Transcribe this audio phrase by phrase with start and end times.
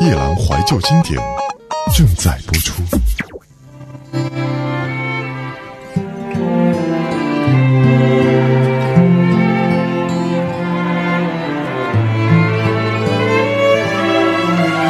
[0.00, 1.20] 夜阑怀旧经典
[1.94, 2.82] 正在播出。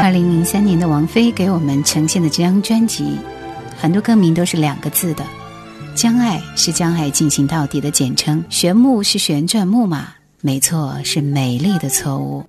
[0.01, 3.19] 二零零三年的王菲给我们呈现的这张专辑，
[3.77, 5.25] 很多歌名都是两个字的
[5.97, 10.07] ，“将爱”是“将爱进行到底”的简称，“旋木”是旋转木马，
[10.41, 12.45] 没错，是美丽的错误。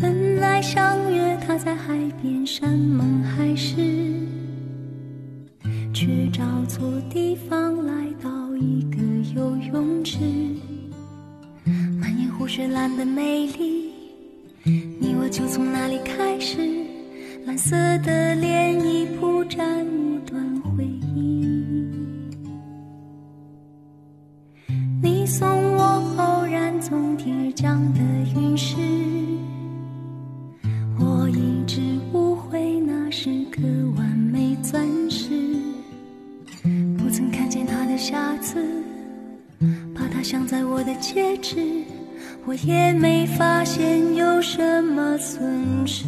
[0.00, 1.95] 本来相约他在海边
[2.46, 3.74] 山盟海誓，
[5.92, 8.98] 却找错地方来到一个
[9.34, 10.20] 游泳池，
[11.98, 13.90] 满眼湖水蓝的美丽，
[14.62, 16.58] 你我就从那里开始，
[17.46, 17.74] 蓝色
[18.04, 21.44] 的涟漪铺展一段回忆。
[25.02, 25.82] 你送我
[26.16, 28.00] 偶然从天而降的
[28.36, 28.45] 雨
[40.28, 41.56] 镶在我的戒指，
[42.46, 46.04] 我也没发现有什么损失。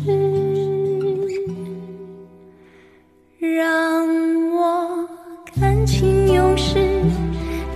[3.38, 4.08] 让
[4.50, 5.08] 我
[5.60, 6.80] 感情用事，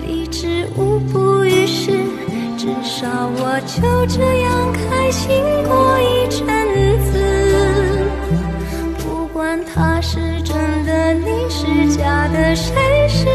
[0.05, 1.93] 理智无补于事，
[2.59, 3.07] 至少
[3.37, 6.45] 我就这样开心过一阵
[7.05, 7.23] 子。
[8.99, 12.75] 不管他是真的，你是假的，谁
[13.09, 13.27] 是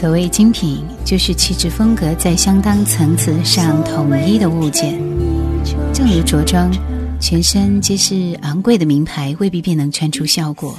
[0.00, 4.96] 所谓精品，就是气质风格在相当层次上统一的物件。
[5.92, 6.70] 正如着装，
[7.20, 10.78] 全身皆是昂贵的名牌，未必便能穿出效果。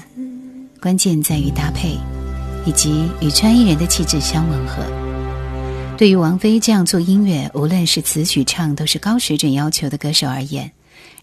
[0.80, 1.98] 关键在于搭配，
[2.66, 4.82] 以及与穿衣人的气质相吻合。
[5.98, 10.72] 对于王菲这样做音乐，无论是词曲唱都是高水准要求的歌手而言，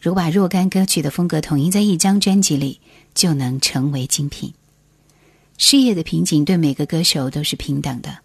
[0.02, 2.78] 如把若干歌曲的风格统一在一张专辑里，
[3.14, 4.52] 就能成为精品。
[5.58, 8.18] 事业的瓶颈对每个歌手都是平等的。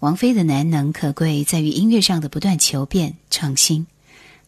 [0.00, 3.86] 王菲的难能可贵在于音乐上的不断求变创新，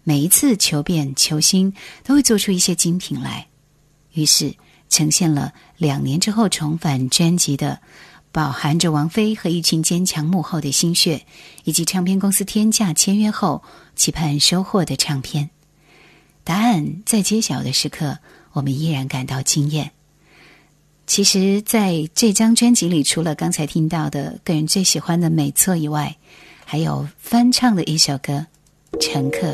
[0.03, 1.73] 每一次求变求新
[2.05, 3.47] 都会做出一些精品来，
[4.13, 4.55] 于是
[4.91, 7.81] 呈现了两年之后重返专辑的，
[8.33, 11.25] 饱含着王菲和一群坚强幕后的心血，
[11.65, 13.63] 以及唱片公司天价签约后
[13.95, 15.49] 期盼收获的唱片。
[16.45, 18.19] 答案在揭晓的时刻，
[18.53, 19.93] 我们依然感到惊艳。
[21.07, 26.17] 其实，在这张专辑里，除了刚才听到的个人最喜欢的《美错》以外，
[26.65, 28.45] 还有翻唱的一首歌
[29.01, 29.47] 《乘客》。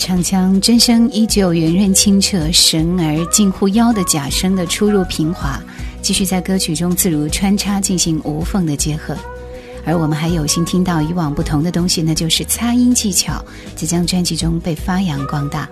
[0.00, 5.60] 唱腔，真声依旧圆润清澈，神而近乎妖的假声的出入平滑，
[6.00, 9.14] 继续在歌曲中自如穿插，进行无缝的结合。
[9.84, 13.44] 而我们还有幸听到以往不同的东西，那就是擦音技巧，
[13.76, 15.68] 在将专辑中被发扬光大。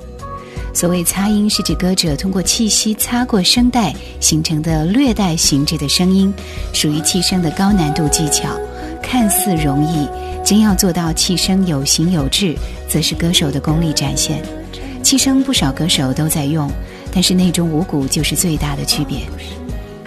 [0.75, 6.33] 所谓擦音，是指歌者通过气息擦过声带形成的略带形制的声音，
[6.75, 8.51] 属于气声的高难度技巧，
[9.03, 10.09] 看似容易。
[10.45, 12.55] 真要做到气声有形有质，
[12.89, 14.43] 则是歌手的功力展现。
[15.03, 16.71] 气声不少歌手都在用，
[17.13, 19.19] 但是内中五谷就是最大的区别。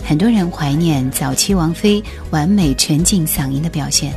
[0.04, 2.02] 很多人怀念早期王菲
[2.32, 4.14] 完美纯净嗓音的表现，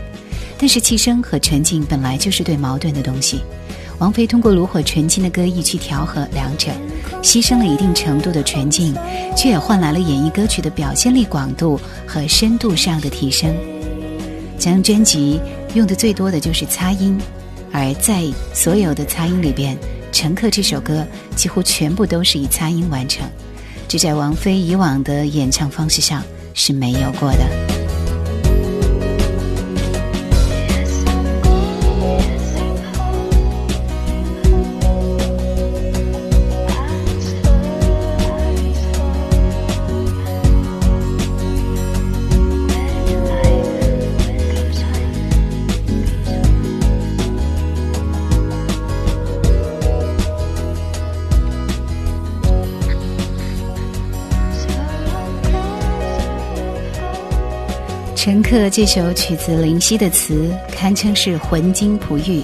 [0.57, 3.41] 但是气声和纯净本来就是对矛盾的东西。
[3.99, 6.71] 王菲通过炉火纯青的歌艺去调和两者，
[7.23, 8.95] 牺牲了一定程度的纯净，
[9.37, 13.55] 却也换来了演绎歌曲的表现力广度和深度上的提升。
[14.59, 15.41] 将专辑。
[15.75, 17.19] 用的最多的就是擦音，
[17.73, 19.77] 而在所有的擦音里边，
[20.13, 23.29] 《乘客》这首歌几乎全部都是以擦音完成，
[23.89, 26.23] 这在王菲以往的演唱方式上
[26.55, 27.74] 是没有过的。
[58.71, 62.43] 这首曲子，林夕的词堪称是魂金璞玉。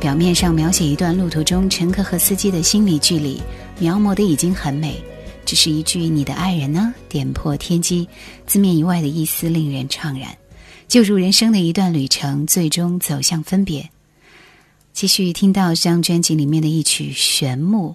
[0.00, 3.40] 表面上描写一段路途中乘客和司机的心理距离，
[3.78, 5.02] 描摹的已经很美。
[5.44, 8.08] 只是一句“你的爱人呢”，点破天机，
[8.46, 10.36] 字面以外的意思令人怅然。
[10.88, 13.88] 就如人生的一段旅程，最终走向分别。
[14.92, 17.94] 继续听到这张专辑里面的一曲《玄木》。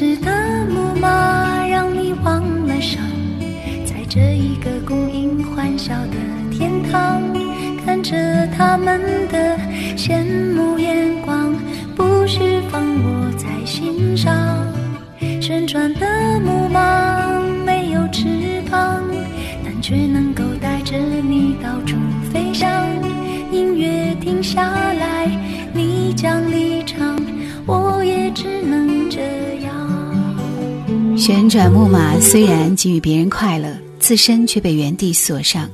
[0.00, 0.30] 是的
[0.70, 3.02] 木马让你忘了伤，
[3.84, 6.16] 在这一个供应欢笑的
[6.50, 7.20] 天堂，
[7.84, 8.16] 看着
[8.56, 9.58] 他们的
[9.98, 11.54] 羡慕眼光，
[11.94, 14.34] 不需放我在心上。
[15.38, 16.80] 旋转的木马
[31.32, 35.70] 旋转木马虽然给予别人快乐，自身却被原地锁上。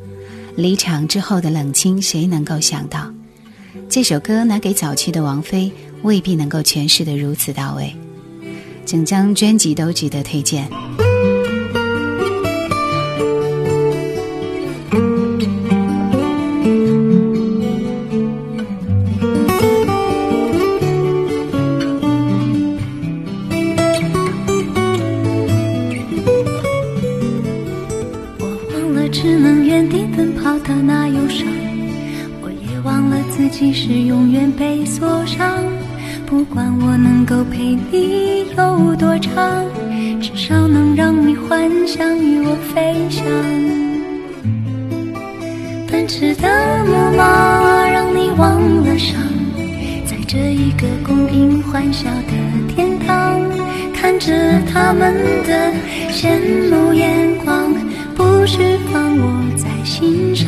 [0.55, 3.11] 离场之后的冷清，谁能够想到？
[3.89, 5.73] 这首歌拿给早期的王菲，
[6.03, 7.91] 未必能够诠释得如此到位。
[8.85, 10.69] 整张专辑都值得推荐。
[29.19, 31.49] 只能原地奔跑的那忧伤，
[32.43, 35.65] 我也忘了自己是永远被锁上，
[36.27, 39.65] 不管我能够陪你有多长，
[40.21, 43.25] 至少能让你幻想与我飞翔。
[45.91, 49.19] 奔驰的木马让你忘了伤，
[50.05, 53.41] 在这一个供应欢笑的天堂，
[53.95, 55.15] 看着他们
[55.47, 55.73] 的
[56.13, 57.66] 羡慕眼光。
[58.17, 58.59] 不需
[58.93, 60.47] 放我在心上。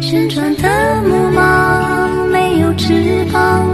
[0.00, 3.66] 旋转的木马没有翅膀，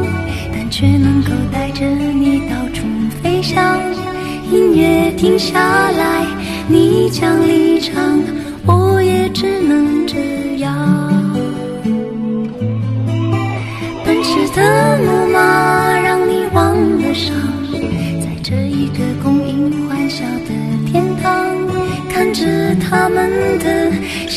[0.53, 2.87] 但却能够带着你到处
[3.23, 3.79] 飞翔。
[4.51, 6.27] 音乐停下来，
[6.69, 8.23] 你将离场，
[8.67, 10.48] 我也只能这样。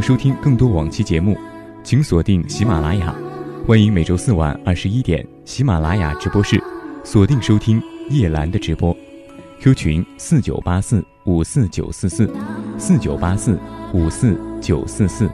[0.00, 1.36] 收听更多往期节目，
[1.82, 3.14] 请锁定喜马拉雅。
[3.66, 6.62] 欢迎每周四晚二十一点喜马拉雅直播室
[7.04, 8.96] 锁定收听叶兰的直播。
[9.60, 12.32] Q 群四九八四五四九四四
[12.78, 13.58] 四九八四
[13.92, 15.28] 五四九四四。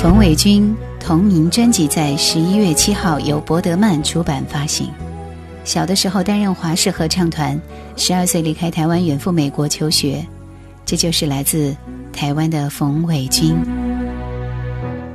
[0.00, 0.76] 冯伟军。
[1.00, 4.90] 同名专辑在十一月七号由博德曼出版发行。
[5.68, 7.60] 小的时候担任华视合唱团，
[7.94, 10.26] 十二岁离开台湾远赴美国求学，
[10.86, 11.76] 这就是来自
[12.10, 13.54] 台湾的冯伟军。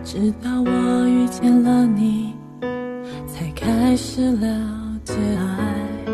[0.03, 2.35] 直到我遇见了你，
[3.25, 4.47] 才开始了
[5.03, 6.13] 解爱，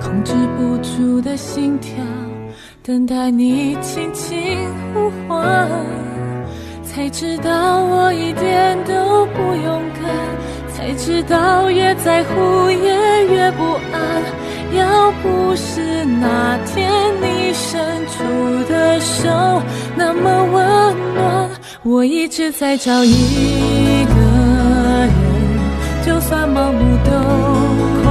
[0.00, 1.96] 控制不住的心跳，
[2.84, 4.38] 等待你轻轻
[4.94, 5.68] 呼唤。
[6.84, 9.42] 才知道我一点都不，
[11.04, 14.00] 知道越在乎也越不安。
[14.74, 18.24] 要不是那天你伸出
[18.72, 19.28] 的手
[19.94, 21.50] 那么温暖，
[21.82, 24.14] 我一直在找一个
[25.04, 25.10] 人，
[26.06, 27.10] 就算盲目都
[28.02, 28.10] 快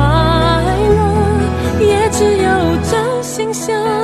[0.94, 2.48] 乐，也只有
[2.92, 4.03] 真心相。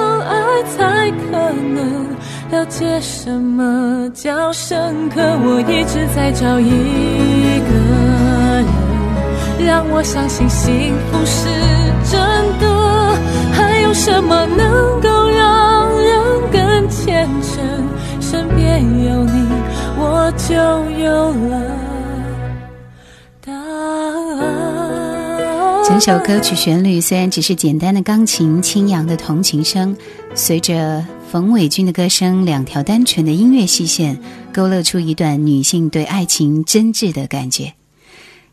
[2.51, 6.69] 了解什么叫深刻，我一直在找一
[7.61, 7.69] 个
[8.57, 8.65] 人，
[9.67, 11.47] 让我相信幸福是
[12.09, 12.19] 真
[12.59, 12.67] 的。
[13.53, 16.19] 还有什么能够让人
[16.51, 17.63] 更虔诚？
[18.19, 19.47] 身边有你，
[19.97, 20.55] 我就
[20.99, 21.61] 有了
[23.45, 24.39] 答案。
[25.85, 29.95] 整首歌曲旋律虽然只是简单的钢琴轻扬的同情声，
[30.33, 31.05] 随着。
[31.31, 34.19] 冯伟军的歌声，两条单纯的音乐细线，
[34.51, 37.71] 勾勒出一段女性对爱情真挚的感觉。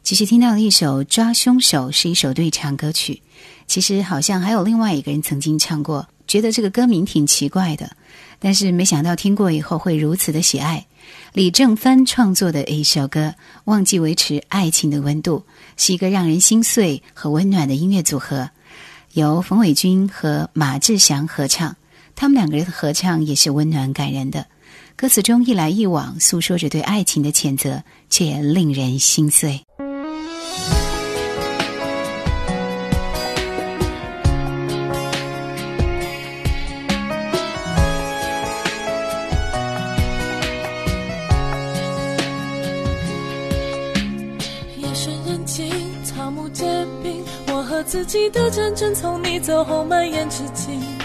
[0.02, 3.22] 其实听到了一首《抓凶手》，是一首对唱歌曲。
[3.66, 7.96] 其实好像还有另外一个人曾经唱过，觉得这个歌名挺奇怪的，
[8.38, 10.84] 但是没想到听过以后会如此的喜爱。
[11.32, 13.28] 李正帆创作的一首歌
[13.64, 15.38] 《忘记维持爱情的温度》，
[15.78, 18.50] 是一个让人心碎和温暖的音乐组合，
[19.14, 21.74] 由冯伟军和马志祥合唱。
[22.18, 24.46] 他们两个人的合唱也是温暖感人的，
[24.96, 29.60] 歌词中一来一往诉说着对爱情的谴责，却令人心碎。
[44.78, 45.70] 夜深人静，
[46.02, 46.64] 草木皆
[47.02, 50.95] 兵，我和自己的战争从你走后蔓延至今。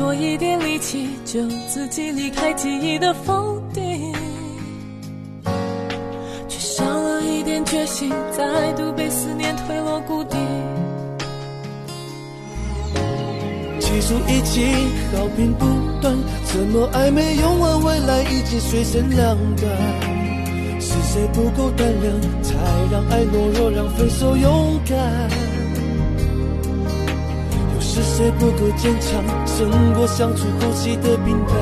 [0.00, 4.14] 多一点力气，就自己离开记忆的否定，
[6.48, 10.38] 却少了一点决心，再度被思念推落谷底。
[13.78, 14.72] 气数已经
[15.12, 15.66] 好评不
[16.00, 16.16] 断，
[16.46, 19.70] 承诺暧昧用完，未来已经水深两端。
[20.80, 22.54] 是谁不够胆量，才
[22.90, 25.39] 让爱懦弱，让分手勇敢？
[27.92, 31.58] 是谁不够坚强，胜过相处呼吸的冰凉？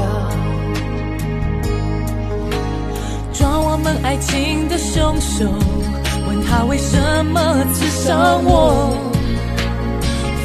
[3.33, 5.47] 抓我们爱情的凶手，
[6.27, 7.41] 问他为什么
[7.73, 8.95] 刺伤我？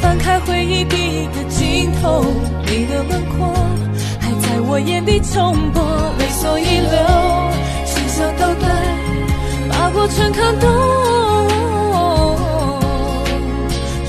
[0.00, 2.24] 翻开回忆第一个镜头，
[2.64, 3.52] 你的轮廓
[4.18, 5.82] 还在我眼底重播，
[6.18, 6.96] 泪锁遗留，
[7.84, 8.66] 心像倒带，
[9.68, 10.66] 把过程看懂。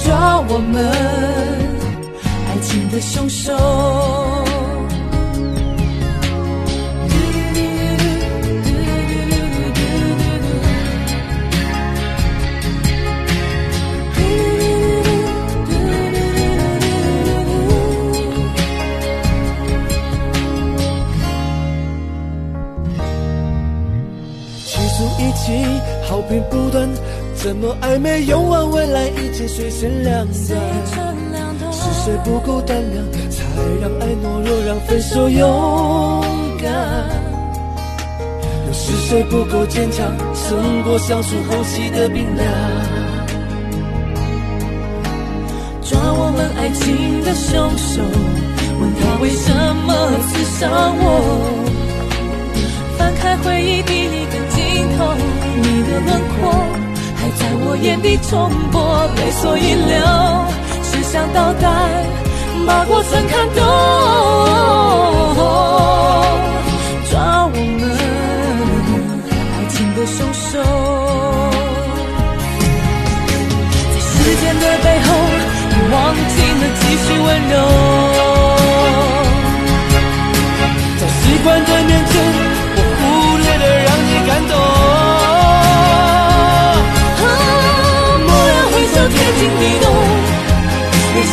[0.06, 1.55] 抓我们。
[2.90, 3.54] 的凶手。
[25.18, 25.52] 一起
[26.04, 26.90] 好评不断
[27.36, 30.58] 怎么暧昧用完未来一切水深两三
[32.06, 33.44] 是谁不够胆量，才
[33.82, 36.24] 让爱懦弱，让分手勇
[36.62, 36.72] 敢？
[38.68, 42.46] 又是谁不够坚强，胜过相处后期的冰凉？
[45.82, 48.04] 抓我们爱情的凶手，
[48.80, 49.52] 问他为什
[49.88, 49.96] 么
[50.28, 51.04] 刺伤我？
[53.00, 54.64] 翻开回忆第一个镜
[54.96, 55.16] 头，
[55.56, 56.54] 你的轮廓
[57.16, 59.98] 还在我眼底重播，泪锁已流，
[61.16, 61.70] 想到带
[62.68, 63.95] 把过程看懂，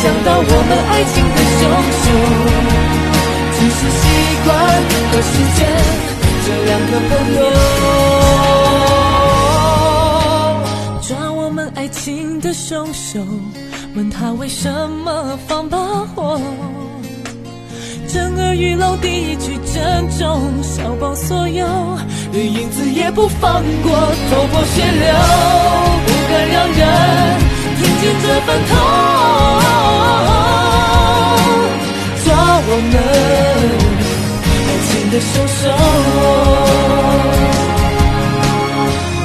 [0.01, 1.61] 想到我们爱情的凶
[2.01, 2.05] 手，
[3.53, 4.03] 只是习
[4.43, 4.47] 惯
[5.09, 5.59] 和时间
[6.45, 7.39] 这两个朋友。
[11.01, 13.19] 抓我们爱情的凶手，
[13.95, 14.69] 问他为什
[15.05, 15.77] 么放把
[16.13, 16.39] 火。
[18.07, 21.65] 震耳欲聋，第一句珍重，烧光所有，
[22.31, 23.91] 连影子也不放过，
[24.29, 25.13] 头破血流，
[26.05, 26.83] 不敢让人
[28.03, 28.75] 听见这份痛。
[32.25, 32.27] 抓
[32.67, 32.95] 我们
[34.67, 35.61] 爱情的凶手，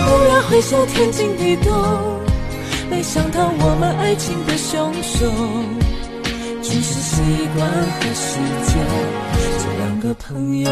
[0.07, 1.67] 蓦然回首，天经地动，
[2.89, 5.27] 没想到我们爱情的凶手。
[6.63, 7.21] 只是习
[7.57, 8.79] 惯和时间
[9.59, 10.71] 这两个朋友，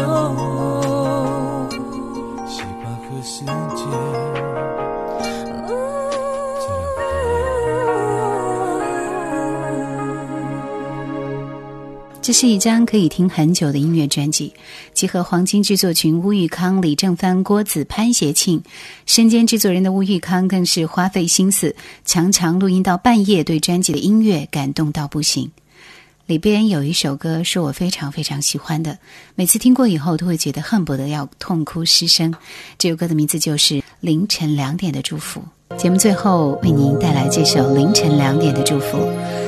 [2.47, 3.43] 习惯和时
[3.75, 4.86] 间。
[12.27, 14.51] 这是一张可以听很久的音乐专辑，
[14.93, 18.61] 集合黄金制作群吴玉康、李正帆、郭子、潘协庆，
[19.05, 25.49] 身兼制作人的吴玉康更是花费心思，常常录音到半夜，对专辑的音乐感动到不行。
[26.25, 28.99] 里边有一首歌是我非常非常喜欢的，
[29.35, 32.35] 每次听过以后都会觉得恨不得要痛哭失声。
[32.77, 35.41] 这首歌的名字就是《凌晨两点的祝福》。
[35.77, 38.97] 节目最后为您带来这首《凌晨两点的祝福》，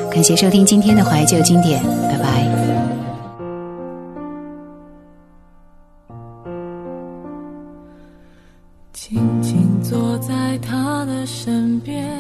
[0.10, 2.59] 感谢收听今天的怀旧经典，拜拜。
[9.02, 12.19] 静静坐在他的身边。